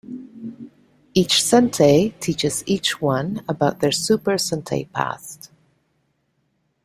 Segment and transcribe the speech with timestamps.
[1.13, 5.51] Each sentai teaches each one about their Super Sentai past.